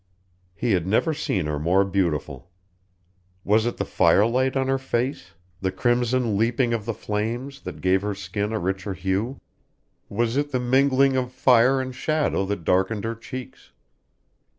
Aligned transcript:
He 0.55 0.71
had 0.71 0.87
never 0.87 1.13
seen 1.13 1.45
her 1.45 1.59
more 1.59 1.85
beautiful. 1.85 2.49
Was 3.43 3.67
it 3.67 3.77
the 3.77 3.85
firelight 3.85 4.57
on 4.57 4.67
her 4.67 4.79
face, 4.79 5.35
the 5.59 5.71
crimson 5.71 6.35
leapings 6.39 6.73
of 6.73 6.85
the 6.85 6.93
flames, 6.95 7.61
that 7.61 7.81
gave 7.81 8.01
her 8.01 8.15
skin 8.15 8.51
a 8.51 8.57
richer 8.57 8.95
hue? 8.95 9.39
Was 10.09 10.37
it 10.37 10.49
the 10.51 10.59
mingling 10.59 11.15
of 11.15 11.31
fire 11.31 11.79
and 11.79 11.93
shadow 11.93 12.45
that 12.47 12.63
darkened 12.63 13.03
her 13.03 13.13
cheeks? 13.13 13.73